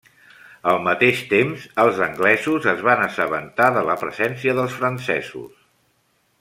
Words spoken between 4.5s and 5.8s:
dels francesos.